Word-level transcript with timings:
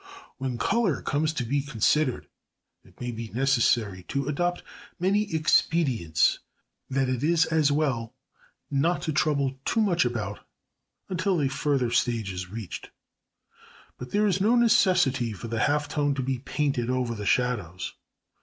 When 0.39 0.57
colour 0.57 0.99
comes 1.03 1.31
to 1.33 1.43
be 1.45 1.61
considered 1.61 2.25
it 2.83 2.99
may 2.99 3.11
be 3.11 3.29
necessary 3.29 4.01
to 4.07 4.27
adopt 4.27 4.63
many 4.99 5.31
expedients 5.31 6.39
that 6.89 7.07
it 7.07 7.21
is 7.23 7.45
as 7.45 7.71
well 7.71 8.15
not 8.71 9.03
to 9.03 9.13
trouble 9.13 9.59
too 9.63 9.79
much 9.79 10.03
about 10.03 10.39
until 11.07 11.39
a 11.39 11.47
further 11.47 11.91
stage 11.91 12.31
is 12.33 12.49
reached. 12.49 12.89
But 13.99 14.09
there 14.09 14.25
is 14.25 14.41
no 14.41 14.55
necessity 14.55 15.33
for 15.33 15.47
the 15.49 15.59
half 15.69 15.87
tone 15.87 16.15
to 16.15 16.23
be 16.23 16.39
painted 16.39 16.89
over 16.89 17.13
the 17.13 17.27
shadows. 17.27 17.93